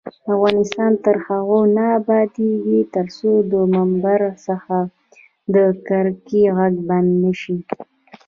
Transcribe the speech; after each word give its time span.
افغانستان 0.31 0.91
تر 1.05 1.15
هغو 1.27 1.59
نه 1.75 1.85
ابادیږي، 1.99 2.79
ترڅو 2.95 3.31
د 3.51 3.53
ممبر 3.75 4.21
څخه 4.47 4.77
د 5.53 5.55
کرکې 5.87 6.43
غږ 6.57 6.73
بند 6.89 7.09
نشي. 7.23 7.57